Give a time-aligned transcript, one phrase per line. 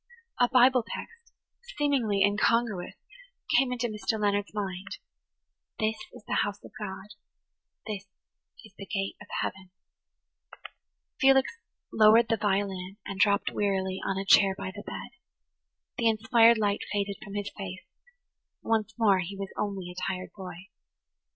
[0.39, 1.31] A Bible text,
[1.77, 2.95] seemingly incongruous,
[3.55, 4.19] came into Mr.
[4.19, 7.05] Leonard's mind–"This is the house of God;
[7.85, 8.07] this
[8.65, 9.69] is the gate of heaven."
[11.19, 11.53] Felix
[11.93, 15.11] lowered the violin and dropped wearily on a chair by the bed.
[15.99, 17.85] The inspired light faded from his face;
[18.63, 20.69] once more he was only a tired boy.